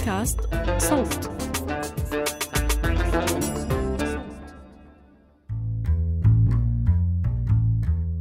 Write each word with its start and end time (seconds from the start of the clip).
بودكاست 0.00 0.40
صوت. 0.78 1.30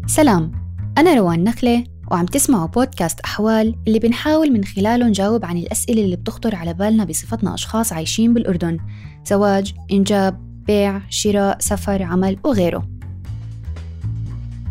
سلام 0.07 0.51
أنا 0.97 1.13
روان 1.13 1.43
نخلة 1.43 1.83
وعم 2.11 2.25
تسمعوا 2.25 2.67
بودكاست 2.67 3.19
أحوال 3.19 3.75
اللي 3.87 3.99
بنحاول 3.99 4.51
من 4.51 4.63
خلاله 4.63 5.07
نجاوب 5.07 5.45
عن 5.45 5.57
الأسئلة 5.57 6.01
اللي 6.03 6.15
بتخطر 6.15 6.55
على 6.55 6.73
بالنا 6.73 7.03
بصفتنا 7.03 7.53
أشخاص 7.53 7.93
عايشين 7.93 8.33
بالأردن 8.33 8.77
زواج، 9.25 9.73
إنجاب، 9.91 10.63
بيع، 10.67 11.01
شراء، 11.09 11.57
سفر، 11.59 12.03
عمل 12.03 12.37
وغيره. 12.45 12.98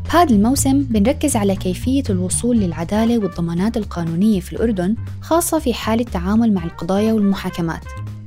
بهذا 0.08 0.30
الموسم 0.34 0.82
بنركز 0.82 1.36
على 1.36 1.56
كيفية 1.56 2.02
الوصول 2.10 2.56
للعدالة 2.56 3.18
والضمانات 3.18 3.76
القانونية 3.76 4.40
في 4.40 4.52
الأردن 4.52 4.96
خاصة 5.20 5.58
في 5.58 5.74
حال 5.74 6.00
التعامل 6.00 6.54
مع 6.54 6.64
القضايا 6.64 7.12
والمحاكمات. 7.12 7.84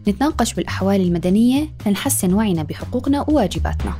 نتناقش 0.07 0.53
بالأحوال 0.53 1.01
المدنية 1.01 1.69
لنحسن 1.85 2.33
وعينا 2.33 2.63
بحقوقنا 2.63 3.21
وواجباتنا. 3.29 3.93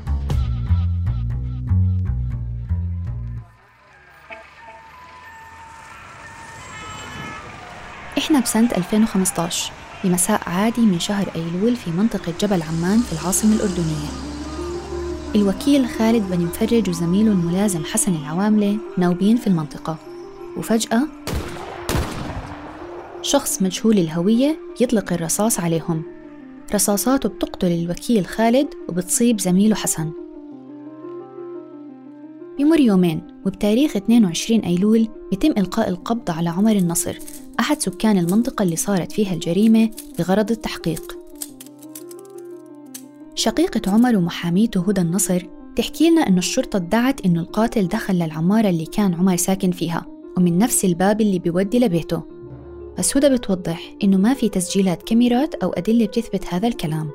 إحنا 8.17 8.39
بسنة 8.39 8.69
2015 8.77 9.71
بمساء 10.03 10.41
عادي 10.49 10.81
من 10.81 10.99
شهر 10.99 11.31
أيلول 11.35 11.75
في 11.75 11.89
منطقة 11.91 12.33
جبل 12.41 12.61
عمان 12.61 12.99
في 12.99 13.13
العاصمة 13.13 13.55
الأردنية. 13.55 14.40
الوكيل 15.35 15.87
خالد 15.87 16.29
بن 16.31 16.45
مفرج 16.45 16.89
وزميله 16.89 17.31
الملازم 17.31 17.83
حسن 17.83 18.15
العواملة 18.15 18.77
ناوبين 18.97 19.37
في 19.37 19.47
المنطقة. 19.47 19.97
وفجأة 20.57 21.07
شخص 23.21 23.61
مجهول 23.61 23.97
الهوية 23.97 24.59
يطلق 24.81 25.13
الرصاص 25.13 25.59
عليهم. 25.59 26.03
رصاصاته 26.73 27.29
بتقتل 27.29 27.71
الوكيل 27.71 28.25
خالد 28.25 28.67
وبتصيب 28.89 29.39
زميله 29.39 29.75
حسن. 29.75 30.11
بمر 32.59 32.79
يومين 32.79 33.21
وبتاريخ 33.45 33.95
22 33.95 34.59
أيلول 34.59 35.07
يتم 35.31 35.51
إلقاء 35.57 35.89
القبض 35.89 36.31
على 36.31 36.49
عمر 36.49 36.71
النصر 36.71 37.17
أحد 37.59 37.81
سكان 37.81 38.17
المنطقة 38.17 38.63
اللي 38.63 38.75
صارت 38.75 39.11
فيها 39.11 39.33
الجريمة 39.33 39.89
بغرض 40.19 40.51
التحقيق. 40.51 41.20
شقيقة 43.41 43.91
عمر 43.91 44.15
ومحاميته 44.15 44.81
هدى 44.87 45.01
النصر 45.01 45.47
تحكي 45.75 46.09
لنا 46.09 46.27
إنه 46.27 46.37
الشرطة 46.37 46.77
ادعت 46.77 47.25
إنه 47.25 47.41
القاتل 47.41 47.87
دخل 47.87 48.13
للعمارة 48.13 48.69
اللي 48.69 48.85
كان 48.85 49.13
عمر 49.13 49.35
ساكن 49.35 49.71
فيها 49.71 50.05
ومن 50.37 50.57
نفس 50.57 50.85
الباب 50.85 51.21
اللي 51.21 51.39
بيودي 51.39 51.79
لبيته. 51.79 52.23
بس 52.97 53.17
هدى 53.17 53.29
بتوضح 53.29 53.95
إنه 54.03 54.17
ما 54.17 54.33
في 54.33 54.49
تسجيلات 54.49 55.03
كاميرات 55.03 55.55
أو 55.55 55.69
أدلة 55.69 56.05
بتثبت 56.05 56.53
هذا 56.53 56.67
الكلام. 56.67 57.09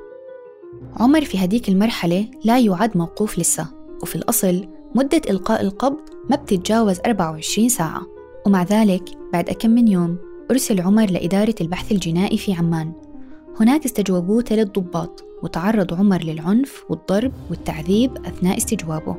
عمر 0.96 1.24
في 1.24 1.44
هديك 1.44 1.68
المرحلة 1.68 2.30
لا 2.44 2.58
يعد 2.58 2.96
موقوف 2.96 3.38
لسه 3.38 3.66
وفي 4.02 4.16
الأصل 4.16 4.68
مدة 4.94 5.22
إلقاء 5.30 5.62
القبض 5.62 6.00
ما 6.30 6.36
بتتجاوز 6.36 6.98
24 7.06 7.68
ساعة. 7.68 8.06
ومع 8.46 8.62
ذلك 8.62 9.10
بعد 9.32 9.48
أكم 9.48 9.70
من 9.70 9.88
يوم 9.88 10.18
أرسل 10.50 10.80
عمر 10.80 11.10
لإدارة 11.10 11.54
البحث 11.60 11.92
الجنائي 11.92 12.38
في 12.38 12.52
عمان. 12.52 12.92
هناك 13.60 13.84
استجوبوه 13.84 14.42
ثلاث 14.42 14.68
ضباط. 14.68 15.25
وتعرض 15.46 15.94
عمر 15.94 16.22
للعنف 16.22 16.84
والضرب 16.88 17.32
والتعذيب 17.50 18.16
أثناء 18.26 18.56
استجوابه. 18.56 19.16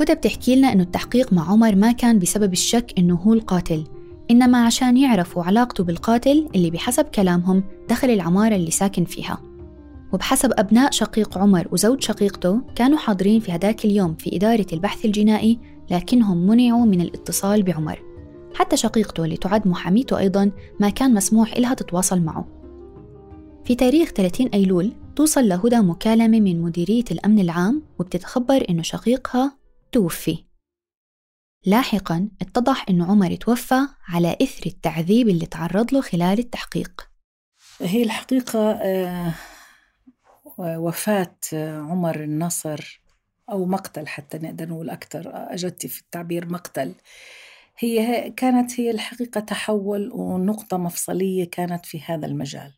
هدى 0.00 0.14
بتحكي 0.14 0.56
لنا 0.56 0.72
إنه 0.72 0.82
التحقيق 0.82 1.32
مع 1.32 1.50
عمر 1.50 1.74
ما 1.74 1.92
كان 1.92 2.18
بسبب 2.18 2.52
الشك 2.52 2.92
إنه 2.98 3.14
هو 3.14 3.32
القاتل 3.32 3.84
إنما 4.30 4.66
عشان 4.66 4.96
يعرفوا 4.96 5.42
علاقته 5.42 5.84
بالقاتل 5.84 6.48
اللي 6.54 6.70
بحسب 6.70 7.04
كلامهم 7.04 7.64
دخل 7.88 8.10
العمارة 8.10 8.54
اللي 8.56 8.70
ساكن 8.70 9.04
فيها. 9.04 9.42
وبحسب 10.12 10.52
أبناء 10.58 10.90
شقيق 10.90 11.38
عمر 11.38 11.68
وزوج 11.72 12.02
شقيقته 12.02 12.60
كانوا 12.74 12.98
حاضرين 12.98 13.40
في 13.40 13.54
هداك 13.54 13.84
اليوم 13.84 14.14
في 14.14 14.36
إدارة 14.36 14.66
البحث 14.72 15.04
الجنائي 15.04 15.58
لكنهم 15.90 16.46
منعوا 16.46 16.86
من 16.86 17.00
الاتصال 17.00 17.62
بعمر. 17.62 18.02
حتى 18.54 18.76
شقيقته 18.76 19.24
اللي 19.24 19.36
تعد 19.36 19.68
محاميته 19.68 20.18
أيضا 20.18 20.50
ما 20.80 20.88
كان 20.88 21.14
مسموح 21.14 21.52
إلها 21.52 21.74
تتواصل 21.74 22.20
معه. 22.20 22.55
في 23.66 23.74
تاريخ 23.74 24.10
30 24.10 24.48
أيلول 24.54 24.92
توصل 25.16 25.48
لهدى 25.48 25.76
مكالمة 25.76 26.40
من 26.40 26.62
مديرية 26.62 27.04
الأمن 27.10 27.38
العام 27.38 27.82
وبتتخبر 27.98 28.66
إنه 28.70 28.82
شقيقها 28.82 29.58
توفي. 29.92 30.44
لاحقا 31.64 32.28
اتضح 32.42 32.86
إنه 32.88 33.10
عمر 33.10 33.34
توفى 33.34 33.80
على 34.08 34.36
إثر 34.42 34.66
التعذيب 34.66 35.28
اللي 35.28 35.46
تعرض 35.46 35.94
له 35.94 36.00
خلال 36.00 36.38
التحقيق. 36.38 37.10
هي 37.80 38.02
الحقيقة 38.02 38.70
آه، 38.72 39.34
وفاة 40.58 41.36
عمر 41.52 42.22
النصر 42.24 43.02
أو 43.50 43.64
مقتل 43.64 44.06
حتى 44.06 44.38
نقدر 44.38 44.68
نقول 44.68 44.90
أكثر 44.90 45.32
أجدتي 45.34 45.88
في 45.88 46.00
التعبير 46.00 46.48
مقتل. 46.48 46.92
هي 47.78 48.30
كانت 48.30 48.80
هي 48.80 48.90
الحقيقة 48.90 49.40
تحول 49.40 50.10
ونقطة 50.12 50.76
مفصلية 50.76 51.50
كانت 51.50 51.86
في 51.86 52.00
هذا 52.06 52.26
المجال. 52.26 52.72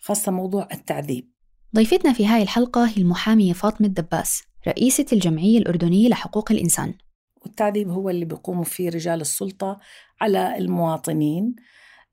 خاصة 0.00 0.32
موضوع 0.32 0.68
التعذيب. 0.72 1.30
ضيفتنا 1.76 2.12
في 2.12 2.26
هاي 2.26 2.42
الحلقة 2.42 2.88
هي 2.88 2.96
المحامية 2.96 3.52
فاطمة 3.52 3.88
دباس 3.88 4.42
رئيسة 4.68 5.06
الجمعية 5.12 5.58
الأردنية 5.58 6.08
لحقوق 6.08 6.52
الإنسان. 6.52 6.94
والتعذيب 7.42 7.90
هو 7.90 8.10
اللي 8.10 8.24
بيقوموا 8.24 8.64
فيه 8.64 8.90
رجال 8.90 9.20
السلطة 9.20 9.78
على 10.20 10.58
المواطنين. 10.58 11.54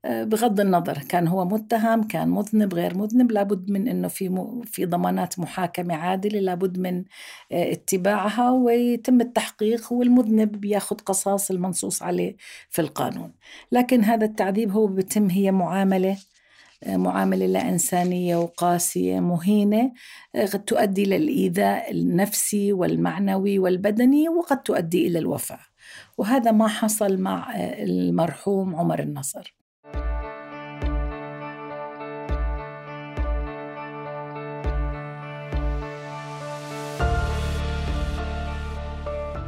آه، 0.04 0.24
بغض 0.24 0.60
النظر 0.60 0.98
كان 0.98 1.28
هو 1.28 1.44
متهم 1.44 2.02
كان 2.02 2.28
مذنب 2.28 2.74
غير 2.74 2.98
مذنب 2.98 3.32
لابد 3.32 3.70
من 3.70 3.88
إنه 3.88 4.08
في 4.08 4.54
في 4.64 4.86
ضمانات 4.86 5.38
محاكمة 5.38 5.94
عادلة 5.94 6.40
لابد 6.40 6.78
من 6.78 7.04
آه، 7.52 7.72
اتباعها 7.72 8.50
ويتم 8.50 9.20
التحقيق 9.20 9.92
والمذنب 9.92 10.52
بياخذ 10.52 10.96
قصاص 10.96 11.50
المنصوص 11.50 12.02
عليه 12.02 12.36
في 12.70 12.80
القانون. 12.82 13.32
لكن 13.72 14.04
هذا 14.04 14.24
التعذيب 14.24 14.72
هو 14.72 14.86
بيتم 14.86 15.30
هي 15.30 15.52
معاملة 15.52 16.16
معاملة 16.86 17.46
لا 17.46 17.68
إنسانية 17.68 18.36
وقاسية 18.36 19.20
مهينة 19.20 19.92
قد 20.34 20.54
آه، 20.54 20.56
تؤدي 20.56 21.04
للإيذاء 21.04 21.90
النفسي 21.90 22.72
والمعنوي 22.72 23.58
والبدني 23.58 24.28
وقد 24.28 24.62
تؤدي 24.62 25.06
إلى 25.06 25.18
الوفاة. 25.18 25.60
وهذا 26.18 26.52
ما 26.52 26.68
حصل 26.68 27.20
مع 27.20 27.56
آه، 27.56 27.84
المرحوم 27.84 28.76
عمر 28.76 29.00
النصر. 29.00 29.56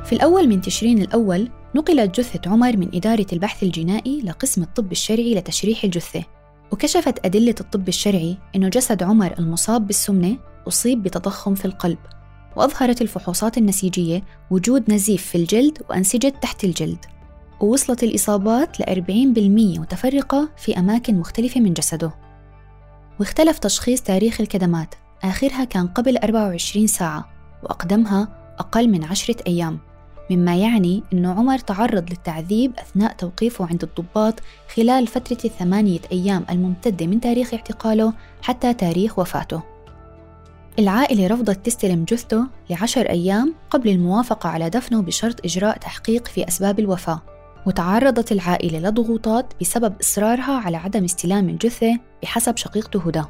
في 0.04 0.12
الأول 0.12 0.48
من 0.48 0.60
تشرين 0.60 1.02
الأول 1.02 1.48
نقلت 1.74 2.20
جثة 2.20 2.50
عمر 2.50 2.76
من 2.76 2.94
إدارة 2.94 3.26
البحث 3.32 3.62
الجنائي 3.62 4.20
لقسم 4.20 4.62
الطب 4.62 4.92
الشرعي 4.92 5.34
لتشريح 5.34 5.84
الجثة. 5.84 6.24
وكشفت 6.72 7.26
أدلة 7.26 7.54
الطب 7.60 7.88
الشرعي 7.88 8.38
أنه 8.56 8.68
جسد 8.68 9.02
عمر 9.02 9.34
المصاب 9.38 9.86
بالسمنة 9.86 10.36
أصيب 10.68 11.02
بتضخم 11.02 11.54
في 11.54 11.64
القلب 11.64 11.98
وأظهرت 12.56 13.02
الفحوصات 13.02 13.58
النسيجية 13.58 14.22
وجود 14.50 14.90
نزيف 14.92 15.26
في 15.26 15.38
الجلد 15.38 15.78
وأنسجة 15.90 16.28
تحت 16.42 16.64
الجلد 16.64 17.04
ووصلت 17.60 18.02
الإصابات 18.02 18.80
ل 18.80 18.84
40% 18.84 19.80
متفرقة 19.80 20.48
في 20.56 20.78
أماكن 20.78 21.14
مختلفة 21.14 21.60
من 21.60 21.72
جسده. 21.72 22.14
واختلف 23.20 23.58
تشخيص 23.58 24.02
تاريخ 24.02 24.40
الكدمات 24.40 24.94
آخرها 25.24 25.64
كان 25.64 25.86
قبل 25.86 26.16
24 26.16 26.86
ساعة 26.86 27.28
وأقدمها 27.62 28.28
أقل 28.58 28.88
من 28.88 29.04
عشرة 29.04 29.36
أيام. 29.46 29.78
مما 30.30 30.56
يعني 30.56 31.02
أن 31.12 31.26
عمر 31.26 31.58
تعرض 31.58 32.10
للتعذيب 32.10 32.72
أثناء 32.78 33.12
توقيفه 33.12 33.66
عند 33.66 33.82
الضباط 33.82 34.34
خلال 34.76 35.06
فترة 35.06 35.38
الثمانية 35.44 36.00
أيام 36.12 36.44
الممتدة 36.50 37.06
من 37.06 37.20
تاريخ 37.20 37.54
اعتقاله 37.54 38.12
حتى 38.42 38.74
تاريخ 38.74 39.18
وفاته. 39.18 39.62
العائلة 40.78 41.26
رفضت 41.26 41.66
تستلم 41.66 42.04
جثته 42.04 42.46
لعشر 42.70 43.10
أيام 43.10 43.54
قبل 43.70 43.88
الموافقة 43.88 44.48
على 44.48 44.70
دفنه 44.70 45.02
بشرط 45.02 45.44
إجراء 45.44 45.78
تحقيق 45.78 46.28
في 46.28 46.48
أسباب 46.48 46.78
الوفاة 46.78 47.22
وتعرضت 47.66 48.32
العائلة 48.32 48.78
لضغوطات 48.78 49.46
بسبب 49.60 49.94
إصرارها 50.00 50.52
على 50.52 50.76
عدم 50.76 51.04
استلام 51.04 51.48
الجثة 51.48 51.98
بحسب 52.22 52.56
شقيقته 52.56 53.00
هدى 53.08 53.22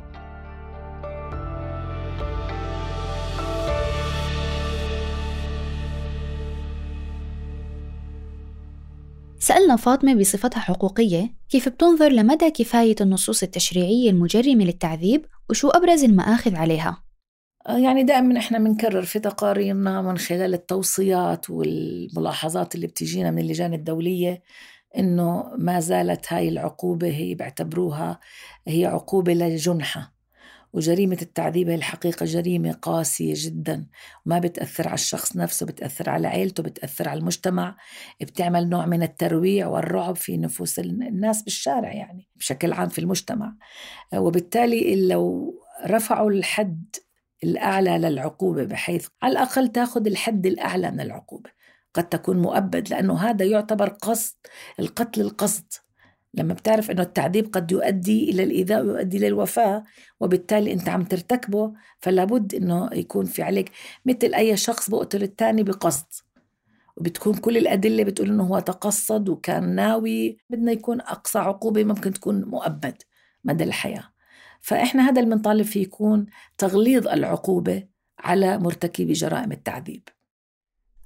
سألنا 9.45 9.77
فاطمة 9.77 10.15
بصفتها 10.15 10.61
حقوقية 10.61 11.35
كيف 11.49 11.69
بتنظر 11.69 12.09
لمدى 12.09 12.51
كفاية 12.51 12.97
النصوص 13.01 13.43
التشريعية 13.43 14.11
المجرمة 14.11 14.65
للتعذيب 14.65 15.27
وشو 15.51 15.69
أبرز 15.69 16.05
المآخذ 16.05 16.55
عليها. 16.57 17.05
آه، 17.67 17.79
يعني 17.79 18.03
دائما 18.03 18.39
إحنا 18.39 18.59
بنكرر 18.59 19.03
في 19.03 19.19
تقاريرنا 19.19 20.03
من 20.03 20.19
خلال 20.19 20.55
التوصيات 20.55 21.51
والملاحظات 21.51 22.75
اللي 22.75 22.87
بتجينا 22.87 23.31
من 23.31 23.39
اللجان 23.39 23.75
الدولية 23.75 24.43
إنه 24.97 25.45
ما 25.59 25.81
زالت 25.81 26.33
هاي 26.33 26.49
العقوبة 26.49 27.09
هي 27.09 27.35
بيعتبروها 27.35 28.21
هي 28.69 28.87
عقوبة 28.87 29.35
لجنحة. 29.35 30.14
وجريمة 30.75 31.19
التعذيب 31.23 31.69
هي 31.69 31.75
الحقيقة 31.75 32.27
جريمة 32.27 32.73
قاسية 32.73 33.35
جدا. 33.37 33.87
ما 34.27 34.39
بتأثر 34.39 34.87
على 34.89 34.95
الشخص 34.95 35.37
نفسه 35.37 35.67
بتأثر 35.67 36.11
على 36.11 36.29
عيلته 36.29 36.63
بتأثر 36.63 37.09
على 37.09 37.21
المجتمع. 37.21 37.77
بتعمل 38.21 38.69
نوع 38.69 38.87
من 38.87 39.03
الترويع 39.03 39.67
والرعب 39.67 40.17
في 40.17 40.37
نفوس 40.37 40.79
الناس 40.79 41.43
بالشارع 41.43 41.93
يعني 41.93 42.29
بشكل 42.37 42.73
عام 42.73 42.89
في 42.89 42.99
المجتمع. 42.99 43.55
وبالتالي 44.15 45.09
لو 45.09 45.55
رفعوا 45.87 46.31
الحد 46.31 46.97
الأعلى 47.45 47.99
للعقوبة 47.99 48.65
بحيث 48.65 49.09
على 49.23 49.33
الأقل 49.33 49.69
تأخذ 49.69 50.07
الحد 50.07 50.47
الأعلى 50.47 50.91
من 50.91 51.01
العقوبة 51.01 51.51
قد 51.95 52.09
تكون 52.09 52.43
مؤبد 52.43 52.89
لأنه 52.89 53.19
هذا 53.19 53.45
يعتبر 53.45 53.89
قصد 53.89 54.37
القتل 54.81 55.21
القصد. 55.21 55.73
لما 56.35 56.55
بتعرف 56.55 56.91
إنه 56.91 57.03
التعذيب 57.03 57.53
قد 57.53 57.73
يؤدي 57.73 58.31
إلى 58.31 58.43
الإيذاء 58.43 58.85
ويؤدي 58.87 59.19
للوفاه 59.19 59.85
وبالتالي 60.21 60.73
أنت 60.73 60.89
عم 60.89 61.05
ترتكبه 61.05 61.73
فلا 61.99 62.25
بد 62.25 62.55
إنه 62.55 62.91
يكون 62.93 63.25
في 63.25 63.43
عليك 63.43 63.71
مثل 64.07 64.35
أي 64.35 64.57
شخص 64.57 64.91
بقتل 64.91 65.23
الثاني 65.23 65.63
بقصد. 65.63 66.07
وبتكون 66.97 67.35
كل 67.35 67.57
الأدلة 67.57 68.05
بتقول 68.05 68.29
إنه 68.29 68.45
هو 68.45 68.59
تقصد 68.59 69.29
وكان 69.29 69.75
ناوي 69.75 70.37
بدنا 70.51 70.73
يكون 70.73 71.01
أقصى 71.01 71.39
عقوبة 71.39 71.85
ممكن 71.85 72.13
تكون 72.13 72.45
مؤبد 72.45 73.03
مدى 73.45 73.65
الحياة. 73.65 74.05
فإحنا 74.61 75.11
هذا 75.11 75.21
اللي 75.23 75.35
بنطالب 75.35 75.63
فيه 75.63 75.83
يكون 75.83 76.27
تغليظ 76.59 77.09
العقوبة 77.09 77.87
على 78.19 78.59
مرتكبي 78.59 79.13
جرائم 79.13 79.53
التعذيب. 79.53 80.09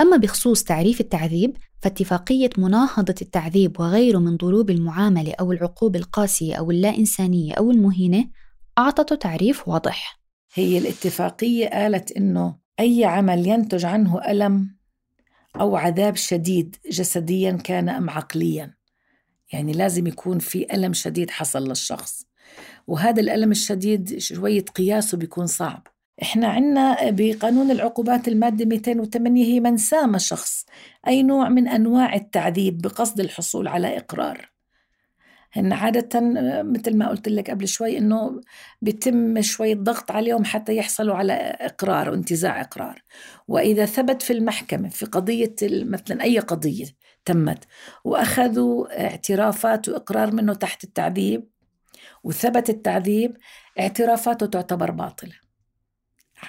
أما 0.01 0.17
بخصوص 0.17 0.65
تعريف 0.65 1.01
التعذيب 1.01 1.57
فاتفاقية 1.83 2.51
مناهضة 2.59 3.15
التعذيب 3.23 3.81
وغيره 3.81 4.19
من 4.19 4.37
ضروب 4.37 4.71
المعاملة 4.71 5.35
أو 5.41 5.53
العقوبة 5.53 5.99
القاسية 5.99 6.55
أو 6.55 6.71
اللا 6.71 6.99
إنسانية 6.99 7.55
أو 7.55 7.71
المهينة 7.71 8.31
أعطته 8.79 9.17
تعريف 9.17 9.69
واضح. 9.69 10.21
هي 10.55 10.79
الاتفاقية 10.79 11.69
قالت 11.69 12.13
إنه 12.13 12.57
أي 12.81 13.05
عمل 13.05 13.47
ينتج 13.47 13.85
عنه 13.85 14.31
ألم 14.31 14.77
أو 15.61 15.77
عذاب 15.77 16.17
شديد 16.17 16.77
جسديا 16.91 17.53
كان 17.53 17.89
أم 17.89 18.11
عقليا. 18.11 18.75
يعني 19.53 19.73
لازم 19.73 20.07
يكون 20.07 20.39
في 20.39 20.75
ألم 20.75 20.93
شديد 20.93 21.31
حصل 21.31 21.69
للشخص. 21.69 22.25
وهذا 22.87 23.21
الألم 23.21 23.51
الشديد 23.51 24.19
شوية 24.19 24.65
قياسه 24.65 25.19
بيكون 25.19 25.47
صعب. 25.47 25.87
إحنا 26.23 26.49
عندنا 26.49 27.11
بقانون 27.11 27.71
العقوبات 27.71 28.29
المادة 28.29 28.65
208 28.65 29.45
هي 29.45 29.61
من 29.61 29.77
سام 29.77 30.19
شخص 30.19 30.67
أي 31.09 31.23
نوع 31.23 31.49
من 31.49 31.69
أنواع 31.69 32.15
التعذيب 32.15 32.79
بقصد 32.79 33.21
الحصول 33.21 33.69
على 33.69 33.99
إقرار. 33.99 34.51
هن 35.53 35.73
عادة 35.73 36.21
مثل 36.63 36.97
ما 36.97 37.09
قلت 37.09 37.29
لك 37.29 37.51
قبل 37.51 37.69
شوي 37.69 37.99
إنه 37.99 38.41
بيتم 38.83 39.43
شوية 39.43 39.75
ضغط 39.75 40.11
عليهم 40.11 40.45
حتى 40.45 40.77
يحصلوا 40.77 41.15
على 41.15 41.33
إقرار 41.61 42.11
وانتزاع 42.11 42.61
إقرار. 42.61 43.03
وإذا 43.49 43.87
ثبت 43.87 44.23
في 44.23 44.33
المحكمة 44.33 44.89
في 44.89 45.07
قضية 45.07 45.57
مثلا 45.63 46.23
أي 46.23 46.39
قضية 46.39 46.87
تمت 47.25 47.65
وأخذوا 48.05 49.03
اعترافات 49.07 49.89
وإقرار 49.89 50.35
منه 50.35 50.55
تحت 50.55 50.85
التعذيب 50.85 51.49
وثبت 52.25 52.71
التعذيب 52.71 53.37
اعترافاته 53.81 54.47
تعتبر 54.47 54.91
باطلة. 54.91 55.48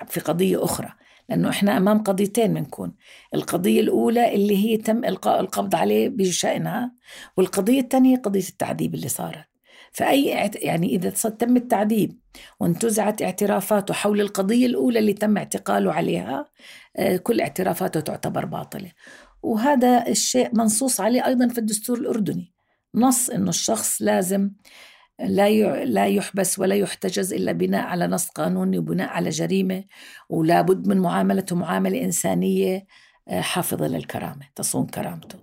في 0.08 0.20
قضية 0.20 0.64
أخرى 0.64 0.90
لأنه 1.30 1.50
إحنا 1.50 1.78
أمام 1.78 2.04
قضيتين 2.04 2.54
بنكون. 2.54 2.94
القضية 3.34 3.82
الأولى 3.82 4.36
اللي 4.36 4.58
هي 4.58 4.78
تم 4.78 5.06
إلقاء 5.06 5.40
القبض 5.40 5.76
عليه 5.76 6.10
بشأنها 6.10 6.92
والقضية 7.38 7.80
الثانية 7.80 8.18
قضية 8.18 8.50
التعذيب 8.50 8.96
اللي 8.96 9.08
صارت. 9.08 9.46
فأي 9.92 10.50
يعني 10.56 10.96
إذا 10.96 11.10
تم 11.10 11.58
التعذيب 11.58 12.20
وانتزعت 12.60 13.22
اعترافاته 13.22 13.94
حول 13.94 14.22
القضية 14.22 14.66
الأولى 14.66 15.00
اللي 15.00 15.14
تم 15.14 15.38
اعتقاله 15.38 15.94
عليها 15.94 16.46
آه، 16.98 17.18
كل 17.18 17.42
اعترافاته 17.42 18.00
تعتبر 18.00 18.46
باطلة. 18.46 18.92
وهذا 19.44 20.08
الشيء 20.08 20.50
منصوص 20.54 21.02
عليه 21.02 21.26
أيضا 21.26 21.48
في 21.48 21.58
الدستور 21.58 21.98
الأردني. 21.98 22.54
نص 22.96 23.30
إنه 23.30 23.50
الشخص 23.50 24.02
لازم 24.02 24.52
لا 25.20 25.50
لا 25.86 26.08
يحبس 26.08 26.60
ولا 26.60 26.76
يحتجز 26.76 27.34
إلا 27.34 27.52
بناء 27.52 27.84
على 27.88 28.08
نص 28.08 28.30
قانوني 28.30 28.78
وبناء 28.78 29.10
على 29.10 29.30
جريمة 29.30 29.84
ولا 30.30 30.62
بد 30.62 30.88
من 30.88 31.00
معاملته 31.00 31.56
معاملة 31.56 32.04
إنسانية 32.04 32.86
آه، 33.28 33.42
حافظة 33.42 33.88
للكرامة 33.88 34.46
تصون 34.56 34.88
كرامته. 34.88 35.40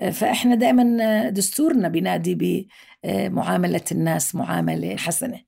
آه، 0.00 0.10
فإحنا 0.10 0.54
دائما 0.54 0.98
آه، 1.02 1.28
دستورنا 1.28 1.88
بينادي 1.88 2.64
بمعامله 3.04 3.84
الناس 3.92 4.34
معاملة 4.34 4.96
حسنة. 4.96 5.40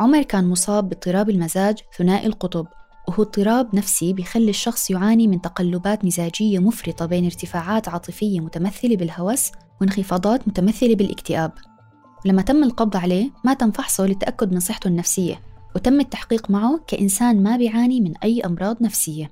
عمر 0.00 0.22
كان 0.22 0.48
مصاب 0.48 0.88
باضطراب 0.88 1.30
المزاج 1.30 1.78
ثنائي 1.98 2.26
القطب. 2.26 2.66
وهو 3.08 3.22
اضطراب 3.22 3.74
نفسي 3.74 4.12
بيخلي 4.12 4.50
الشخص 4.50 4.90
يعاني 4.90 5.28
من 5.28 5.40
تقلبات 5.40 6.04
مزاجية 6.04 6.58
مفرطة 6.58 7.06
بين 7.06 7.24
ارتفاعات 7.24 7.88
عاطفية 7.88 8.40
متمثلة 8.40 8.96
بالهوس 8.96 9.50
وانخفاضات 9.80 10.48
متمثلة 10.48 10.94
بالاكتئاب. 10.94 11.52
ولما 12.24 12.42
تم 12.42 12.64
القبض 12.64 12.96
عليه 12.96 13.30
ما 13.44 13.54
تم 13.54 13.70
فحصه 13.70 14.06
للتأكد 14.06 14.52
من 14.52 14.60
صحته 14.60 14.88
النفسية 14.88 15.40
وتم 15.74 16.00
التحقيق 16.00 16.50
معه 16.50 16.80
كإنسان 16.86 17.42
ما 17.42 17.56
بيعاني 17.56 18.00
من 18.00 18.16
أي 18.16 18.40
أمراض 18.40 18.82
نفسية. 18.82 19.30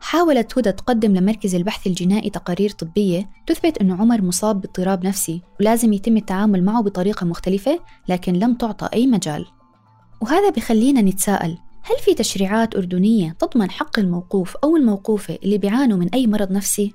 حاولت 0.00 0.58
هدى 0.58 0.72
تقدم 0.72 1.14
لمركز 1.14 1.54
البحث 1.54 1.86
الجنائي 1.86 2.30
تقارير 2.30 2.70
طبية 2.70 3.30
تثبت 3.46 3.78
أنه 3.78 4.00
عمر 4.00 4.22
مصاب 4.22 4.60
باضطراب 4.60 5.06
نفسي 5.06 5.42
ولازم 5.60 5.92
يتم 5.92 6.16
التعامل 6.16 6.64
معه 6.64 6.82
بطريقة 6.82 7.26
مختلفة 7.26 7.80
لكن 8.08 8.32
لم 8.32 8.54
تعطى 8.54 8.88
أي 8.92 9.06
مجال. 9.06 9.46
وهذا 10.20 10.50
بخلينا 10.50 11.02
نتساءل 11.02 11.58
هل 11.90 11.98
في 11.98 12.14
تشريعات 12.14 12.76
أردنية 12.76 13.36
تضمن 13.38 13.70
حق 13.70 13.98
الموقوف 13.98 14.56
أو 14.56 14.76
الموقوفة 14.76 15.38
اللي 15.42 15.58
بيعانوا 15.58 15.98
من 15.98 16.08
أي 16.14 16.26
مرض 16.26 16.52
نفسي؟ 16.52 16.94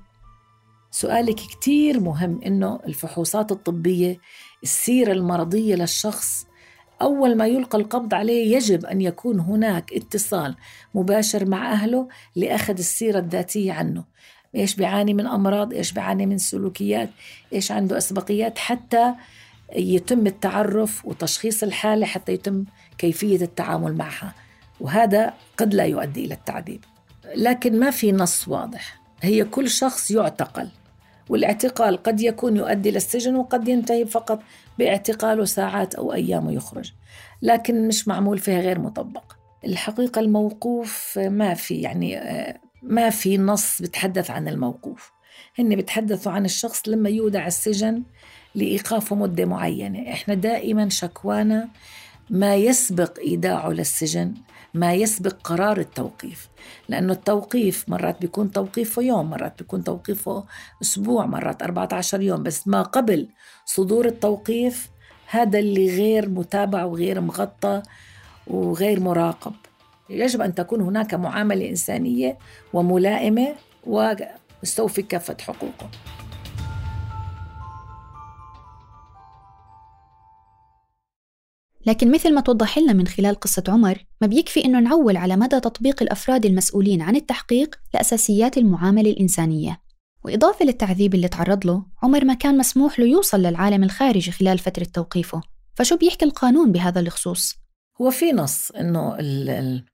سؤالك 0.90 1.34
كتير 1.34 2.00
مهم 2.00 2.40
إنه 2.46 2.80
الفحوصات 2.86 3.52
الطبية 3.52 4.18
السيرة 4.62 5.12
المرضية 5.12 5.74
للشخص 5.74 6.46
أول 7.02 7.36
ما 7.36 7.46
يلقى 7.46 7.78
القبض 7.78 8.14
عليه 8.14 8.56
يجب 8.56 8.84
أن 8.84 9.00
يكون 9.00 9.40
هناك 9.40 9.92
اتصال 9.92 10.54
مباشر 10.94 11.44
مع 11.48 11.72
أهله 11.72 12.08
لأخذ 12.36 12.78
السيرة 12.78 13.18
الذاتية 13.18 13.72
عنه. 13.72 14.04
إيش 14.54 14.74
بيعاني 14.76 15.14
من 15.14 15.26
أمراض؟ 15.26 15.72
إيش 15.72 15.92
بيعاني 15.92 16.26
من 16.26 16.38
سلوكيات؟ 16.38 17.10
إيش 17.52 17.72
عنده 17.72 17.98
أسبقيات؟ 17.98 18.58
حتى 18.58 19.14
يتم 19.76 20.26
التعرف 20.26 21.06
وتشخيص 21.06 21.62
الحالة 21.62 22.06
حتى 22.06 22.32
يتم 22.32 22.64
كيفية 22.98 23.42
التعامل 23.42 23.96
معها. 23.96 24.43
وهذا 24.80 25.34
قد 25.56 25.74
لا 25.74 25.84
يؤدي 25.84 26.24
إلى 26.24 26.34
التعذيب. 26.34 26.84
لكن 27.36 27.78
ما 27.80 27.90
في 27.90 28.12
نص 28.12 28.48
واضح. 28.48 29.00
هي 29.22 29.44
كل 29.44 29.70
شخص 29.70 30.10
يعتقل 30.10 30.68
والاعتقال 31.28 32.02
قد 32.02 32.20
يكون 32.20 32.56
يؤدي 32.56 32.88
إلى 32.88 32.96
السجن 32.96 33.36
وقد 33.36 33.68
ينتهي 33.68 34.06
فقط 34.06 34.42
باعتقاله 34.78 35.44
ساعات 35.44 35.94
أو 35.94 36.12
أيام 36.12 36.46
ويخرج. 36.46 36.92
لكن 37.42 37.88
مش 37.88 38.08
معمول 38.08 38.38
فيها 38.38 38.60
غير 38.60 38.78
مطبق. 38.78 39.32
الحقيقة 39.64 40.20
الموقوف 40.20 41.18
ما 41.18 41.54
في 41.54 41.74
يعني 41.74 42.20
ما 42.82 43.10
في 43.10 43.38
نص 43.38 43.82
بتحدث 43.82 44.30
عن 44.30 44.48
الموقوف. 44.48 45.12
هن 45.58 45.76
بتحدثوا 45.76 46.32
عن 46.32 46.44
الشخص 46.44 46.88
لما 46.88 47.08
يودع 47.08 47.46
السجن 47.46 48.02
لإيقافه 48.54 49.16
مدة 49.16 49.44
معينة. 49.44 50.12
إحنا 50.12 50.34
دائما 50.34 50.88
شكوانا 50.88 51.68
ما 52.30 52.54
يسبق 52.54 53.18
إيداعه 53.18 53.68
للسجن 53.68 54.34
ما 54.74 54.92
يسبق 54.92 55.36
قرار 55.44 55.78
التوقيف 55.78 56.48
لأنه 56.88 57.12
التوقيف 57.12 57.88
مرات 57.88 58.20
بيكون 58.20 58.52
توقيفه 58.52 59.02
يوم 59.02 59.30
مرات 59.30 59.58
بيكون 59.58 59.84
توقيفه 59.84 60.44
أسبوع 60.82 61.26
مرات 61.26 61.62
14 61.62 62.20
يوم 62.20 62.42
بس 62.42 62.68
ما 62.68 62.82
قبل 62.82 63.28
صدور 63.64 64.06
التوقيف 64.06 64.90
هذا 65.26 65.58
اللي 65.58 65.96
غير 65.96 66.28
متابع 66.28 66.84
وغير 66.84 67.20
مغطى 67.20 67.82
وغير 68.46 69.00
مراقب. 69.00 69.52
يجب 70.10 70.40
أن 70.42 70.54
تكون 70.54 70.80
هناك 70.80 71.14
معاملة 71.14 71.68
إنسانية 71.68 72.38
وملائمة 72.72 73.54
ومستوفي 73.86 75.02
كافة 75.02 75.36
حقوقه. 75.40 75.90
لكن 81.86 82.12
مثل 82.12 82.34
ما 82.34 82.40
توضح 82.40 82.78
لنا 82.78 82.92
من 82.92 83.06
خلال 83.06 83.34
قصة 83.34 83.64
عمر 83.68 84.04
ما 84.20 84.26
بيكفي 84.26 84.64
إنه 84.64 84.80
نعول 84.80 85.16
على 85.16 85.36
مدى 85.36 85.60
تطبيق 85.60 86.02
الأفراد 86.02 86.46
المسؤولين 86.46 87.02
عن 87.02 87.16
التحقيق 87.16 87.74
لأساسيات 87.94 88.58
المعاملة 88.58 89.10
الإنسانية. 89.10 89.80
وإضافة 90.24 90.64
للتعذيب 90.64 91.14
اللي 91.14 91.28
تعرض 91.28 91.66
له 91.66 91.86
عمر 92.02 92.24
ما 92.24 92.34
كان 92.34 92.58
مسموح 92.58 93.00
له 93.00 93.06
يوصل 93.06 93.42
للعالم 93.42 93.84
الخارجي 93.84 94.30
خلال 94.30 94.58
فترة 94.58 94.84
توقيفه. 94.84 95.40
فشو 95.74 95.96
بيحكي 95.96 96.24
القانون 96.24 96.72
بهذا 96.72 97.00
الخصوص؟ 97.00 97.54
هو 98.00 98.10
في 98.10 98.32
نص 98.32 98.70
إنه 98.70 99.14
ال 99.18 99.50
ال 99.50 99.84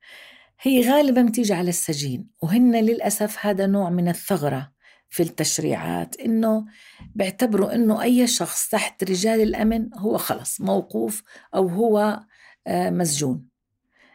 هي 0.60 0.90
غالبا 0.90 1.22
بتيجي 1.22 1.52
على 1.52 1.68
السجين 1.68 2.30
وهن 2.42 2.76
للأسف 2.76 3.36
هذا 3.40 3.66
نوع 3.66 3.90
من 3.90 4.08
الثغرة. 4.08 4.72
في 5.10 5.22
التشريعات 5.22 6.20
إنه 6.20 6.66
بيعتبروا 7.14 7.74
إنه 7.74 8.02
أي 8.02 8.26
شخص 8.26 8.68
تحت 8.68 9.04
رجال 9.04 9.40
الأمن 9.40 9.94
هو 9.94 10.18
خلص 10.18 10.60
موقوف 10.60 11.22
أو 11.54 11.68
هو 11.68 12.20
آه، 12.66 12.90
مسجون. 12.90 13.46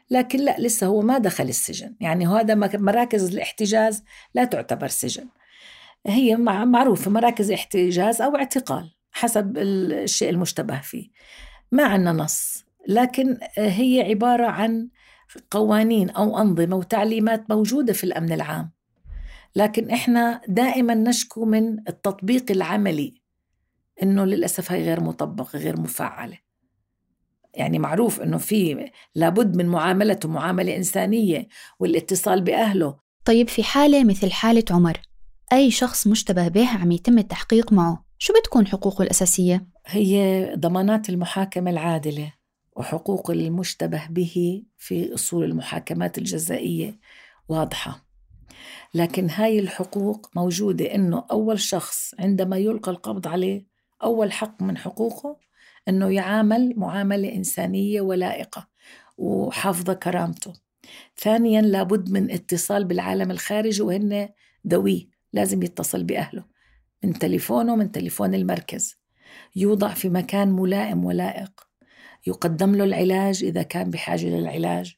لكن 0.09 0.39
لا 0.39 0.55
لسه 0.59 0.87
هو 0.87 1.01
ما 1.01 1.17
دخل 1.17 1.43
السجن. 1.43 1.95
يعني 1.99 2.27
هذا 2.27 2.55
مراكز 2.55 3.33
الاحتجاز 3.33 4.03
لا 4.33 4.45
تعتبر 4.45 4.87
سجن. 4.87 5.27
هي 6.07 6.35
معروفة 6.35 7.11
مراكز 7.11 7.51
احتجاز 7.51 8.21
أو 8.21 8.35
اعتقال 8.35 8.95
حسب 9.11 9.57
الشيء 9.57 10.29
المشتبه 10.29 10.81
فيه. 10.81 11.09
ما 11.71 11.83
عندنا 11.83 12.11
نص. 12.11 12.65
لكن 12.87 13.37
هي 13.57 14.01
عبارة 14.01 14.47
عن 14.47 14.89
قوانين 15.51 16.09
أو 16.09 16.41
أنظمة 16.41 16.75
وتعليمات 16.75 17.49
موجودة 17.49 17.93
في 17.93 18.03
الأمن 18.03 18.31
العام. 18.31 18.71
لكن 19.55 19.89
إحنا 19.89 20.41
دائما 20.47 20.93
نشكو 20.93 21.45
من 21.45 21.79
التطبيق 21.89 22.51
العملي 22.51 23.13
إنه 24.03 24.25
للأسف 24.25 24.71
هي 24.71 24.83
غير 24.83 25.03
مطبقة 25.03 25.59
غير 25.59 25.79
مفعلة. 25.79 26.37
يعني 27.53 27.79
معروف 27.79 28.21
إنه 28.21 28.37
في 28.37 28.91
لابد 29.15 29.57
من 29.57 29.65
معاملته 29.65 30.29
معامله 30.29 30.75
إنسانية 30.75 31.47
والاتصال 31.79 32.41
بأهله. 32.41 32.97
طيب 33.25 33.49
في 33.49 33.63
حالة 33.63 34.03
مثل 34.03 34.31
حالة 34.31 34.63
عمر 34.71 35.01
أي 35.53 35.71
شخص 35.71 36.07
مشتبه 36.07 36.47
به 36.47 36.69
عم 36.69 36.91
يتم 36.91 37.17
التحقيق 37.17 37.73
معه 37.73 38.05
شو 38.17 38.33
بتكون 38.33 38.67
حقوقه 38.67 39.03
الأساسية؟ 39.03 39.67
هي 39.87 40.53
ضمانات 40.55 41.09
المحاكمة 41.09 41.71
العادلة 41.71 42.33
وحقوق 42.75 43.31
المشتبه 43.31 44.07
به 44.09 44.63
في 44.77 45.13
أصول 45.13 45.43
المحاكمات 45.43 46.17
الجزائية 46.17 46.99
واضحة. 47.49 48.04
لكن 48.93 49.29
هاي 49.29 49.59
الحقوق 49.59 50.29
موجودة 50.35 50.95
إنه 50.95 51.25
أول 51.31 51.59
شخص 51.59 52.15
عندما 52.19 52.57
يلقى 52.57 52.91
القبض 52.91 53.27
عليه 53.27 53.65
أول 54.03 54.31
حق 54.31 54.63
من 54.63 54.77
حقوقه 54.77 55.37
أنه 55.89 56.09
يعامل 56.09 56.73
معاملة 56.77 57.35
إنسانية 57.35 58.01
ولائقة 58.01 58.67
وحافظة 59.17 59.93
كرامته. 59.93 60.53
ثانيا 61.17 61.61
لابد 61.61 62.11
من 62.11 62.31
اتصال 62.31 62.85
بالعالم 62.85 63.31
الخارجي 63.31 63.81
وهن 63.81 64.29
ذوي 64.67 65.09
لازم 65.33 65.63
يتصل 65.63 66.03
بأهله 66.03 66.45
من 67.03 67.13
تليفونه 67.13 67.75
من 67.75 67.91
تليفون 67.91 68.35
المركز. 68.35 68.95
يوضع 69.55 69.93
في 69.93 70.09
مكان 70.09 70.51
ملائم 70.51 71.05
ولائق. 71.05 71.51
يقدم 72.27 72.75
له 72.75 72.83
العلاج 72.83 73.43
إذا 73.43 73.63
كان 73.63 73.89
بحاجة 73.89 74.25
للعلاج. 74.25 74.95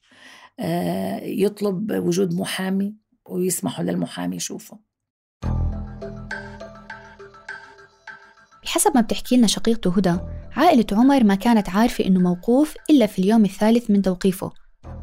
آه، 0.60 1.20
يطلب 1.20 1.92
وجود 1.92 2.34
محامي. 2.34 2.96
ويسمحوا 3.30 3.86
للمحامي 3.86 4.36
يشوفه. 4.36 4.80
بحسب 8.64 8.92
ما 8.96 9.02
بتحكي 9.02 9.38
لنا 9.38 9.48
شقيقته 9.48 9.94
هدى 9.98 10.18
عائلة 10.56 10.86
عمر 10.92 11.24
ما 11.24 11.36
كانت 11.36 11.70
عارفة 11.70 12.06
إنه 12.06 12.20
موقوف 12.20 12.76
إلا 12.90 13.06
في 13.06 13.20
اليوم 13.20 13.46
الثالث 13.46 13.92
من 13.92 14.02
توقيفه. 14.02 14.52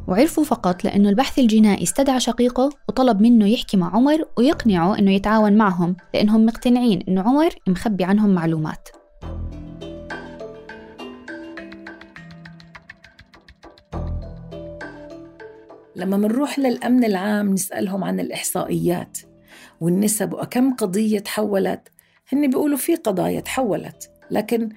وعرفوا 0.08 0.44
فقط 0.44 0.84
لأنه 0.84 1.08
البحث 1.08 1.38
الجنائي 1.38 1.82
استدعى 1.82 2.20
شقيقه 2.20 2.70
وطلب 2.88 3.20
منه 3.20 3.48
يحكي 3.48 3.76
مع 3.76 3.94
عمر 3.94 4.24
ويقنعه 4.38 4.98
إنه 4.98 5.12
يتعاون 5.12 5.56
معهم 5.56 5.96
لأنهم 6.14 6.46
مقتنعين 6.46 7.02
إنه 7.08 7.22
عمر 7.22 7.54
مخبي 7.68 8.04
عنهم 8.04 8.34
معلومات. 8.34 8.88
لما 15.96 16.16
منروح 16.16 16.58
للأمن 16.58 17.04
العام 17.04 17.52
نسألهم 17.52 18.04
عن 18.04 18.20
الإحصائيات 18.20 19.18
والنسب 19.80 20.32
وكم 20.32 20.74
قضية 20.74 21.18
تحولت 21.18 21.88
هن 22.32 22.50
بيقولوا 22.50 22.76
في 22.76 22.94
قضايا 22.94 23.40
تحولت 23.40 24.10
لكن 24.30 24.68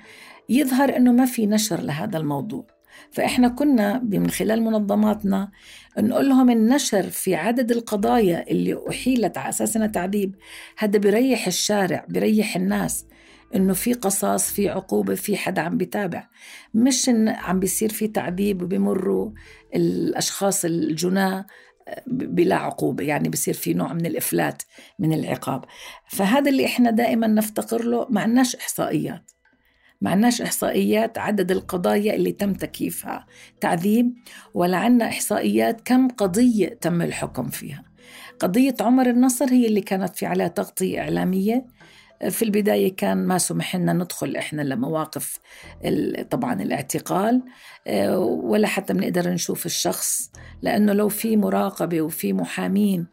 يظهر 0.49 0.95
إنه 0.97 1.11
ما 1.11 1.25
في 1.25 1.45
نشر 1.45 1.81
لهذا 1.81 2.17
الموضوع. 2.17 2.67
فإحنا 3.11 3.47
كنا 3.47 3.99
من 3.99 4.29
خلال 4.29 4.61
منظماتنا 4.61 5.51
نقول 5.97 6.29
لهم 6.29 6.49
النشر 6.49 7.03
في 7.03 7.35
عدد 7.35 7.71
القضايا 7.71 8.51
اللي 8.51 8.79
أحيلت 8.89 9.37
على 9.37 9.49
أساس 9.49 9.75
انها 9.75 9.87
تعذيب. 9.87 10.35
هذا 10.77 10.99
بيريح 10.99 11.47
الشارع 11.47 12.05
بيريح 12.09 12.55
الناس. 12.55 13.05
إنه 13.55 13.73
في 13.73 13.93
قصاص 13.93 14.51
في 14.51 14.69
عقوبة 14.69 15.15
في 15.15 15.37
حدا 15.37 15.61
عم 15.61 15.77
بيتابع. 15.77 16.27
مش 16.73 17.09
عم 17.27 17.59
بيصير 17.59 17.89
في 17.89 18.07
تعذيب 18.07 18.61
وبيمروا 18.61 19.31
الأشخاص 19.75 20.65
الجناة 20.65 21.45
بلا 22.07 22.55
عقوبة. 22.55 23.03
يعني 23.03 23.29
بصير 23.29 23.53
في 23.53 23.73
نوع 23.73 23.93
من 23.93 24.05
الإفلات 24.05 24.63
من 24.99 25.13
العقاب. 25.13 25.65
فهذا 26.07 26.49
اللي 26.49 26.65
إحنا 26.65 26.91
دائما 26.91 27.27
نفتقر 27.27 27.83
له 27.83 28.07
ما 28.09 28.21
عندناش 28.21 28.55
إحصائيات. 28.55 29.31
ما 30.01 30.09
عندناش 30.09 30.41
إحصائيات 30.41 31.17
عدد 31.17 31.51
القضايا 31.51 32.15
اللي 32.15 32.31
تم 32.31 32.53
تكييفها. 32.53 33.25
تعذيب 33.61 34.13
ولا 34.53 34.77
عندنا 34.77 35.09
إحصائيات 35.09 35.81
كم 35.81 36.07
قضية 36.07 36.67
تم 36.67 37.01
الحكم 37.01 37.49
فيها. 37.49 37.83
قضية 38.39 38.75
عمر 38.81 39.09
النصر 39.09 39.45
هي 39.49 39.67
اللي 39.67 39.81
كانت 39.81 40.15
في 40.15 40.25
عليها 40.25 40.47
تغطية 40.47 40.99
إعلامية. 40.99 41.65
في 42.29 42.41
البداية 42.41 42.95
كان 42.95 43.17
ما 43.17 43.37
سمح 43.37 43.75
لنا 43.75 43.93
ندخل 43.93 44.35
إحنا 44.35 44.61
لمواقف 44.61 45.39
طبعا 46.29 46.61
الاعتقال 46.61 47.41
آه، 47.87 48.19
ولا 48.19 48.67
حتى 48.67 48.93
بنقدر 48.93 49.29
نشوف 49.29 49.65
الشخص 49.65 50.31
لأنه 50.61 50.93
لو 50.93 51.09
في 51.09 51.37
مراقبة 51.37 52.01
وفي 52.01 52.33
محامين 52.33 53.07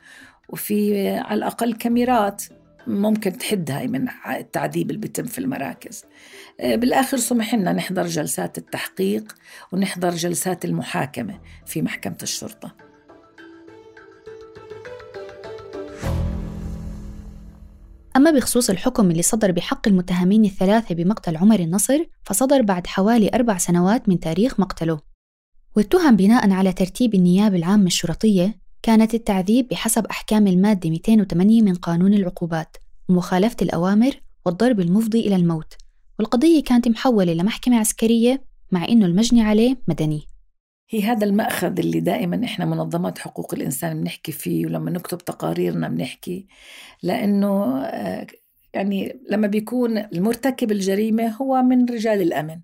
وفي 0.49 1.08
على 1.08 1.38
الأقل 1.38 1.75
كاميرات 1.75 2.42
ممكن 2.87 3.38
تحد 3.38 3.70
هاي 3.70 3.88
من 3.88 4.08
التعذيب 4.28 4.90
اللي 4.90 5.00
بيتم 5.00 5.25
في 5.25 5.38
المراكز. 5.38 6.04
آه، 6.61 6.76
بالآخر 6.76 7.16
سمح 7.16 7.54
لنا 7.54 7.73
نحضر 7.73 8.06
جلسات 8.06 8.58
التحقيق 8.58 9.34
ونحضر 9.73 10.11
جلسات 10.11 10.64
المحاكمة 10.64 11.40
في 11.66 11.82
محكمة 11.82 12.18
الشرطة. 12.23 12.84
أما 18.16 18.30
بخصوص 18.30 18.71
الحكم 18.71 19.11
اللي 19.11 19.23
صدر 19.23 19.52
بحق 19.52 19.88
المتهمين 19.88 20.44
الثلاثة 20.44 20.94
بمقتل 20.94 21.37
عمر 21.37 21.61
النصر 21.61 22.04
فصدر 22.23 22.62
بعد 22.62 22.87
حوالي 22.87 23.30
أربع 23.35 23.59
سنوات 23.59 24.09
من 24.09 24.21
تاريخ 24.21 24.61
مقتله. 24.61 25.00
والتهم 25.76 26.16
بناء 26.16 26.50
على 26.50 26.73
ترتيب 26.73 27.14
النيابة 27.14 27.56
العامة 27.56 27.87
الشرطية 27.87 28.59
كانت 28.83 29.14
التعذيب 29.14 29.68
بحسب 29.68 30.06
أحكام 30.06 30.47
المادة 30.47 30.90
208 30.90 31.62
من 31.62 31.75
قانون 31.75 32.14
العقوبات 32.14 32.76
ومخالفة 33.09 33.56
الأوامر 33.62 34.21
والضرب 34.47 34.80
المفضي 34.80 35.21
إلى 35.21 35.37
الموت. 35.37 35.75
والقضية 36.18 36.62
كانت 36.62 36.88
محولة 36.88 37.33
لمحكمة 37.33 37.76
عسكرية 37.78 38.44
مع 38.73 38.85
إنه 38.88 39.06
المجني 39.06 39.42
عليه 39.42 39.76
مدني. 39.88 40.26
هي 40.88 41.03
هذا 41.03 41.26
المأخذ 41.26 41.79
اللي 41.79 42.00
دائما 42.00 42.45
إحنا 42.45 42.64
منظمات 42.64 43.19
حقوق 43.19 43.55
الإنسان 43.55 44.00
بنحكي 44.00 44.33
فيه 44.33 44.67
ولما 44.67 44.91
نكتب 44.91 45.19
تقاريرنا 45.19 45.88
بنحكي. 45.88 46.47
لأنه 47.03 47.85
آه، 47.85 48.26
يعني 48.75 49.21
لما 49.31 49.47
بيكون 49.47 49.99
المرتكب 49.99 50.73
الجريمة 50.73 51.29
هو 51.29 51.62
من 51.62 51.85
رجال 51.85 52.23
الأمن 52.23 52.61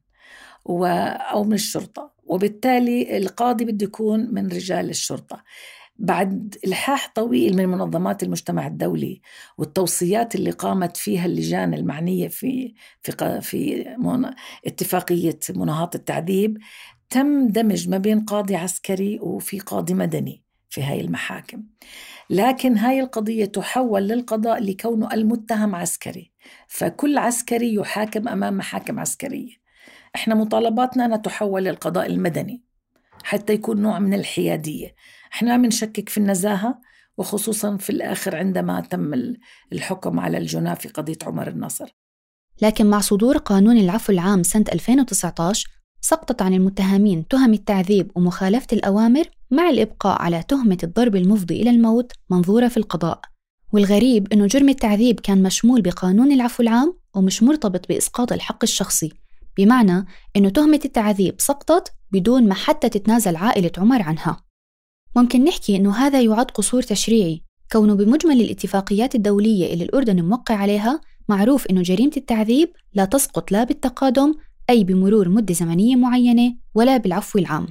أو 0.67 1.45
من 1.45 1.53
الشرطة 1.53 2.13
وبالتالي 2.25 3.17
القاضي 3.17 3.65
بده 3.65 3.85
يكون 3.85 4.35
من 4.35 4.47
رجال 4.47 4.91
الشرطة. 4.91 5.45
بعد 6.01 6.57
الحاح 6.67 7.13
طويل 7.15 7.57
من 7.57 7.69
منظمات 7.69 8.23
المجتمع 8.23 8.67
الدولي 8.67 9.21
والتوصيات 9.59 10.35
اللي 10.35 10.51
قامت 10.51 10.97
فيها 10.97 11.27
اللجان 11.27 11.75
المعنية 11.75 12.29
في 12.29 12.75
في 13.03 13.41
في 13.41 13.85
اتفاقية 14.67 15.39
مناهضة 15.57 15.91
التعذيب 15.95 16.59
تم 17.11 17.49
دمج 17.49 17.89
ما 17.89 17.99
بين 17.99 18.21
قاضي 18.21 18.57
عسكري 18.57 19.19
وفي 19.21 19.61
قاضي 19.61 19.95
مدني 19.95 20.43
في 20.69 20.83
هاي 20.83 21.01
المحاكم. 21.01 21.63
لكن 22.31 22.79
هاي 22.79 23.01
القضية 23.01 23.45
تحول 23.45 24.09
للقضاء 24.09 24.63
لكونه 24.63 25.09
المتهم 25.13 25.75
عسكري. 25.75 26.33
فكل 26.69 27.19
عسكري 27.19 27.75
يحاكم 27.75 28.29
أمام 28.29 28.57
محاكم 28.57 29.01
عسكرية. 29.01 29.53
إحنا 30.15 30.35
مطالباتنا 30.35 31.05
أنها 31.05 31.17
تحول 31.17 31.65
للقضاء 31.65 32.07
المدني 32.07 32.63
حتى 33.25 33.53
يكون 33.53 33.83
نوع 33.83 33.99
من 33.99 34.15
الحيادية. 34.15 34.95
إحنا 35.33 35.57
ما 35.57 35.63
بنشكك 35.63 36.09
في 36.09 36.19
النزاهة 36.19 36.81
وخصوصا 37.19 37.77
في 37.77 37.91
الآخر 37.91 38.37
عندما 38.37 38.81
تم 38.81 39.35
الحكم 39.73 40.21
على 40.21 40.39
الجناه 40.39 40.75
في 40.75 40.89
قضية 40.89 41.19
عمر 41.23 41.49
النصر 41.49 41.97
لكن 42.63 42.87
مع 42.87 43.01
صدور 43.01 43.39
قانون 43.39 43.77
العفو 43.77 44.13
العام 44.13 44.43
سنة 44.43 44.65
2019 44.73 45.80
سقطت 46.01 46.43
عن 46.43 46.55
المتهمين 46.55 47.29
تهم 47.29 47.53
التعذيب 47.53 48.11
ومخالفة 48.15 48.67
الأوامر 48.73 49.25
مع 49.51 49.71
الإبقاء 49.71 50.23
على 50.23 50.43
تهمة 50.43 50.79
الضرب 50.83 51.17
المفضي 51.17 51.63
إلى 51.63 51.71
الموت 51.71 52.13
منظورة 52.31 52.69
في 52.69 52.77
القضاء. 52.77 53.21
والغريب 53.73 54.33
أنه 54.33 54.47
جرم 54.47 54.69
التعذيب 54.69 55.21
كان 55.21 55.43
مشمول 55.43 55.83
بقانون 55.83 56.33
العفو 56.33 56.63
العام 56.63 56.95
ومش 57.15 57.43
مرتبط 57.43 57.89
بإسقاط 57.89 58.33
الحق 58.33 58.59
الشخصي. 58.63 59.13
بمعنى 59.57 60.07
أنه 60.37 60.49
تهمة 60.49 60.81
التعذيب 60.85 61.35
سقطت 61.39 61.93
بدون 62.13 62.49
ما 62.49 62.55
حتى 62.55 62.89
تتنازل 62.89 63.37
عائلة 63.37 63.73
عمر 63.79 64.03
عنها. 64.03 64.45
ممكن 65.17 65.45
نحكي 65.45 65.77
إنه 65.77 65.97
هذا 65.97 66.21
يعد 66.21 66.51
قصور 66.51 66.83
تشريعي. 66.83 67.43
كونه 67.73 67.95
بمجمل 67.95 68.41
الاتفاقيات 68.41 69.15
الدولية 69.15 69.73
اللي 69.73 69.85
الأردن 69.85 70.25
موقع 70.25 70.55
عليها 70.55 71.01
معروف 71.29 71.67
إنه 71.67 71.83
جريمة 71.83 72.13
التعذيب 72.17 72.73
لا 72.95 73.05
تسقط 73.05 73.53
لا 73.53 73.65
بالتقادم 73.65 74.35
أي 74.71 74.85
بمرور 74.85 75.29
مدة 75.29 75.55
زمنية 75.55 75.97
معينة 75.97 76.55
ولا 76.75 76.97
بالعفو 76.97 77.39
العام. 77.39 77.67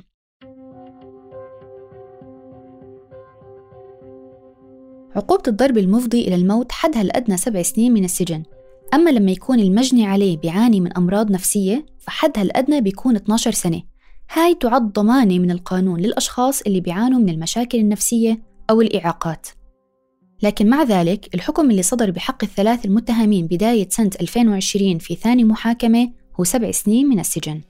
عقوبة 5.16 5.44
الضرب 5.48 5.78
المفضي 5.78 6.22
إلى 6.28 6.36
الموت 6.36 6.72
حدها 6.72 7.02
الأدنى 7.02 7.38
سبع 7.38 7.62
سنين 7.62 7.94
من 7.94 8.04
السجن. 8.04 8.44
أما 8.94 9.10
لما 9.10 9.32
يكون 9.32 9.60
المجني 9.60 10.06
عليه 10.06 10.38
بيعاني 10.38 10.82
من 10.82 10.98
أمراض 10.98 11.32
نفسية 11.32 11.86
فحدها 12.00 12.44
الأدنى 12.44 12.82
بيكون 12.82 13.16
12 13.16 13.52
سنة. 13.52 13.82
هاي 14.34 14.56
تعد 14.56 14.94
ضمانة 14.94 15.40
من 15.40 15.52
القانون 15.52 16.00
للأشخاص 16.00 16.62
اللي 16.62 16.82
بيعانوا 16.82 17.20
من 17.20 17.30
المشاكل 17.30 17.78
النفسية 17.78 18.42
أو 18.70 18.82
الإعاقات. 18.82 19.48
لكن 20.44 20.70
مع 20.70 20.84
ذلك 20.84 21.36
الحكم 21.36 21.72
اللي 21.72 21.82
صدر 21.82 22.12
بحق 22.12 22.44
الثلاث 22.44 22.86
المتهمين 22.86 23.48
بداية 23.48 23.90
سنة 23.90 24.12
2020 24.22 24.98
في 24.98 25.16
ثاني 25.16 25.44
محاكمة 25.44 26.12
هو 26.40 26.44
سبع 26.44 26.72
سنين 26.72 27.08
من 27.08 27.20
السجن. 27.20 27.62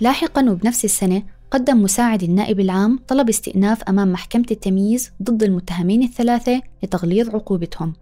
لاحقا 0.00 0.50
وبنفس 0.50 0.84
السنة 0.84 1.22
قدم 1.50 1.82
مساعد 1.82 2.22
النائب 2.22 2.60
العام 2.60 2.98
طلب 3.08 3.28
استئناف 3.28 3.82
أمام 3.82 4.12
محكمة 4.12 4.46
التمييز 4.50 5.10
ضد 5.22 5.42
المتهمين 5.42 6.02
الثلاثة 6.02 6.62
لتغليظ 6.82 7.30
عقوبتهم. 7.30 7.92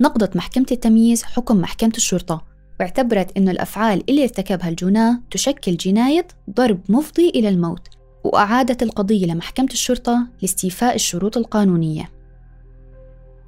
نقضت 0.00 0.36
محكمة 0.36 0.66
التمييز 0.72 1.22
حكم 1.22 1.56
محكمة 1.60 1.92
الشرطة 1.96 2.44
واعتبرت 2.80 3.36
أن 3.36 3.48
الأفعال 3.48 4.04
اللي 4.08 4.22
ارتكبها 4.22 4.68
الجناة 4.68 5.20
تشكل 5.30 5.76
جناية 5.76 6.26
ضرب 6.50 6.80
مفضي 6.88 7.28
إلى 7.28 7.48
الموت 7.48 7.88
وأعادت 8.24 8.82
القضية 8.82 9.26
لمحكمة 9.26 9.68
الشرطة 9.72 10.26
لاستيفاء 10.42 10.94
الشروط 10.94 11.36
القانونية. 11.36 12.10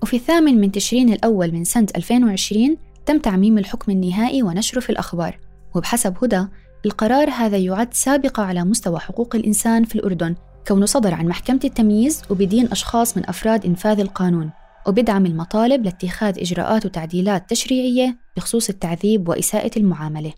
وفي 0.02 0.16
الثامن 0.16 0.60
من 0.60 0.72
تشرين 0.72 1.12
الأول 1.12 1.52
من 1.52 1.64
سنة 1.64 1.86
2020 1.96 2.76
تم 3.06 3.18
تعميم 3.18 3.58
الحكم 3.58 3.92
النهائي 3.92 4.42
ونشره 4.42 4.80
في 4.80 4.90
الأخبار. 4.90 5.38
وبحسب 5.74 6.24
هدى 6.24 6.46
القرار 6.86 7.30
هذا 7.30 7.56
يعد 7.56 7.94
سابقة 7.94 8.42
على 8.42 8.64
مستوى 8.64 8.98
حقوق 8.98 9.36
الإنسان 9.36 9.84
في 9.84 9.94
الأردن 9.94 10.34
كونه 10.68 10.86
صدر 10.86 11.14
عن 11.14 11.26
محكمة 11.26 11.60
التمييز 11.64 12.22
وبدين 12.30 12.66
أشخاص 12.66 13.16
من 13.16 13.28
أفراد 13.28 13.66
إنفاذ 13.66 14.00
القانون 14.00 14.50
وبدعم 14.86 15.26
المطالب 15.26 15.84
لاتخاذ 15.84 16.38
إجراءات 16.38 16.86
وتعديلات 16.86 17.50
تشريعية 17.50 18.16
بخصوص 18.36 18.68
التعذيب 18.68 19.28
وإساءة 19.28 19.70
المعاملة. 19.76 20.32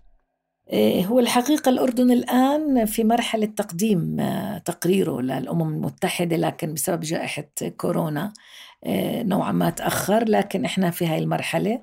إيه، 0.71 1.05
هو 1.05 1.19
الحقيقة 1.19 1.69
الأردن 1.69 2.11
الآن 2.11 2.85
في 2.85 3.03
مرحلة 3.03 3.45
تقديم 3.45 4.19
آه، 4.19 4.57
تقريره 4.57 5.21
للأمم 5.21 5.73
المتحدة 5.73 6.35
لكن 6.35 6.73
بسبب 6.73 7.01
جائحة 7.01 7.47
كورونا 7.77 8.33
آه، 8.83 9.23
نوعا 9.23 9.51
ما 9.51 9.69
تأخر 9.69 10.29
لكن 10.29 10.65
إحنا 10.65 10.91
في 10.91 11.07
هاي 11.07 11.19
المرحلة. 11.19 11.81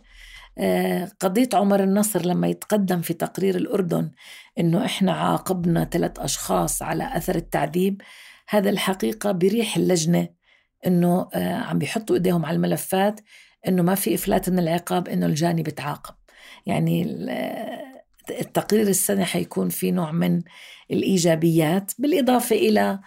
قضية 1.20 1.48
عمر 1.54 1.82
النصر 1.82 2.26
لما 2.26 2.48
يتقدم 2.48 3.00
في 3.00 3.14
تقرير 3.14 3.56
الأردن 3.56 4.10
إنه 4.58 4.84
إحنا 4.84 5.12
عاقبنا 5.12 5.84
ثلاث 5.84 6.18
أشخاص 6.18 6.82
على 6.82 7.16
أثر 7.16 7.34
التعذيب 7.34 8.02
هذا 8.48 8.70
الحقيقة 8.70 9.32
بريح 9.32 9.76
اللجنة 9.76 10.28
إنه 10.86 11.28
عم 11.34 11.78
بيحطوا 11.78 12.16
إيديهم 12.16 12.46
على 12.46 12.56
الملفات 12.56 13.20
إنه 13.68 13.82
ما 13.82 13.94
في 13.94 14.14
إفلات 14.14 14.50
من 14.50 14.58
العقاب 14.58 15.08
إنه 15.08 15.26
الجاني 15.26 15.62
بتعاقب. 15.62 16.14
يعني 16.66 17.02
التقرير 18.30 18.88
السنة 18.88 19.24
حيكون 19.24 19.68
في 19.68 19.90
نوع 19.90 20.12
من 20.12 20.42
الإيجابيات 20.90 21.92
بالإضافة 21.98 22.56
إلى 22.56 23.00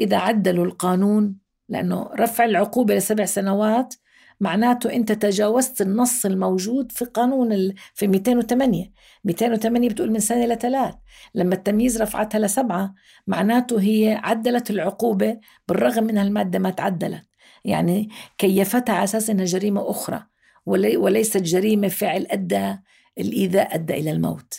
إذا 0.00 0.16
عدلوا 0.16 0.64
القانون 0.64 1.36
لأنه 1.68 2.10
رفع 2.18 2.44
العقوبة 2.44 2.94
لسبع 2.94 3.24
سنوات 3.24 3.94
معناته 4.42 4.92
أنت 4.92 5.12
تجاوزت 5.12 5.82
النص 5.82 6.26
الموجود 6.26 6.92
في 6.92 7.04
قانون 7.04 7.74
في 7.94 8.06
208 8.06 8.92
208 9.24 9.88
بتقول 9.88 10.10
من 10.10 10.20
سنة 10.20 10.46
لثلاث 10.46 10.94
لما 11.34 11.54
التمييز 11.54 12.02
رفعتها 12.02 12.38
لسبعة 12.38 12.94
معناته 13.26 13.80
هي 13.80 14.20
عدلت 14.22 14.70
العقوبة 14.70 15.38
بالرغم 15.68 16.04
من 16.04 16.18
المادة 16.18 16.58
ما 16.58 16.70
تعدلت. 16.70 17.22
يعني 17.64 18.08
كيفتها 18.38 18.94
على 18.94 19.04
أساس 19.04 19.30
أنها 19.30 19.44
جريمة 19.44 19.90
أخرى 19.90 20.22
وليست 20.66 21.36
جريمة 21.36 21.88
فعل 21.88 22.26
أدى 22.30 22.76
الإيذاء 23.18 23.74
أدى 23.74 23.94
إلى 23.94 24.10
الموت. 24.10 24.54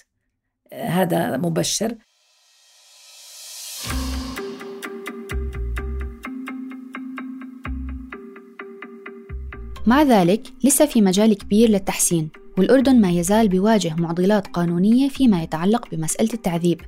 هذا 0.73 1.37
مبشر. 1.37 1.95
مع 9.87 10.03
ذلك 10.03 10.47
لسه 10.63 10.85
في 10.85 11.01
مجال 11.01 11.37
كبير 11.37 11.69
للتحسين 11.69 12.29
والأردن 12.57 13.01
ما 13.01 13.11
يزال 13.11 13.47
بيواجه 13.47 13.95
معضلات 13.97 14.47
قانونية 14.47 15.09
فيما 15.09 15.43
يتعلق 15.43 15.87
بمسألة 15.91 16.33
التعذيب 16.33 16.81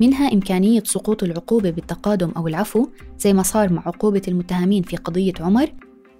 منها 0.00 0.32
إمكانية 0.32 0.82
سقوط 0.86 1.22
العقوبة 1.22 1.70
بالتقادم 1.70 2.30
أو 2.36 2.48
العفو 2.48 2.88
زي 3.18 3.32
ما 3.32 3.42
صار 3.42 3.72
مع 3.72 3.82
عقوبة 3.86 4.22
المتهمين 4.28 4.82
في 4.82 4.96
قضية 4.96 5.32
عمر 5.40 5.72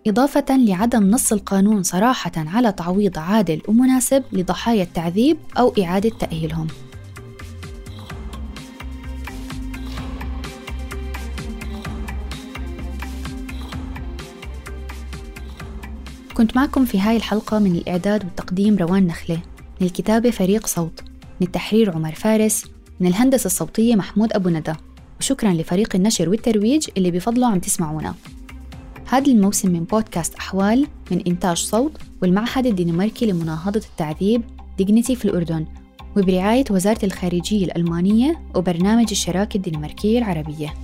إضافة 0.07 0.45
لعدم 0.51 1.11
نص 1.11 1.33
القانون 1.33 1.83
صراحة 1.83 2.33
على 2.37 2.73
تعويض 2.73 3.19
عادل 3.19 3.63
ومناسب 3.69 4.23
لضحايا 4.33 4.83
التعذيب 4.83 5.37
أو 5.59 5.75
إعادة 5.79 6.11
تأهيلهم. 6.21 6.67
كنت 16.35 16.57
معكم 16.57 16.85
في 16.85 17.01
هاي 17.01 17.17
الحلقة 17.17 17.59
من 17.59 17.77
الإعداد 17.77 18.25
والتقديم 18.25 18.77
روان 18.79 19.07
نخلة 19.07 19.39
من 19.81 19.87
الكتابة 19.87 20.31
فريق 20.31 20.67
صوت 20.67 21.01
من 21.41 21.47
التحرير 21.47 21.95
عمر 21.95 22.15
فارس 22.15 22.65
من 23.01 23.07
الهندسة 23.07 23.47
الصوتية 23.47 23.97
محمود 23.97 24.33
أبو 24.33 24.49
ندى. 24.49 24.73
وشكرا 25.21 25.53
لفريق 25.53 25.97
النشر 25.97 26.29
والترويج 26.29 26.89
اللي 26.97 27.11
بفضله 27.11 27.47
عم 27.47 27.59
تسمعونا. 27.59 28.15
هذا 29.09 29.33
الموسم 29.33 29.71
من 29.71 29.85
بودكاست 29.85 30.35
أحوال 30.35 30.87
من 31.11 31.23
إنتاج 31.27 31.57
صوت 31.57 31.93
والمعهد 32.23 32.67
الدنماركي 32.67 33.27
لمناهضة 33.27 33.83
التعذيب 33.91 34.43
Dignity 34.79 35.17
في 35.17 35.25
الأردن 35.25 35.67
وبرعاية 36.17 36.65
وزارة 36.71 37.05
الخارجية 37.05 37.65
الألمانية 37.65 38.41
وبرنامج 38.55 39.07
الشراكة 39.11 39.57
الدنماركية 39.57 40.19
العربية. 40.19 40.75